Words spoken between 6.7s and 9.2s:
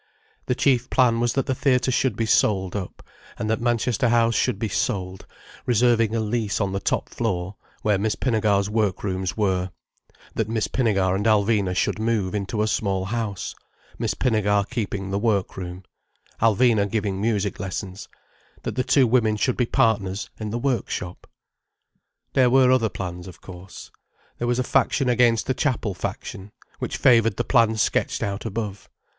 the top floor, where Miss Pinnegar's work